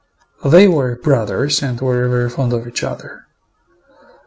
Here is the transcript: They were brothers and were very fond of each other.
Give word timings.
They 0.43 0.67
were 0.67 0.95
brothers 0.95 1.61
and 1.61 1.79
were 1.79 2.09
very 2.09 2.31
fond 2.31 2.53
of 2.53 2.65
each 2.67 2.83
other. 2.83 3.27